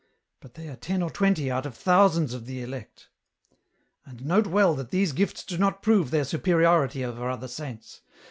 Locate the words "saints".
7.47-8.01